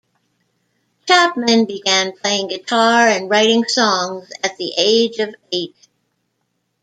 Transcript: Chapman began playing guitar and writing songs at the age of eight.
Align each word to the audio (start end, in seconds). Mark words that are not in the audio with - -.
Chapman 1.05 1.65
began 1.67 2.13
playing 2.17 2.47
guitar 2.47 3.07
and 3.07 3.29
writing 3.29 3.65
songs 3.67 4.31
at 4.43 4.57
the 4.57 4.73
age 4.75 5.19
of 5.19 5.35
eight. 5.51 5.75